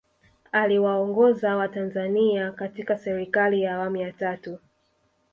[0.51, 4.59] Aliwaongoza watanzania katika Serikali ya Awamu ya tatu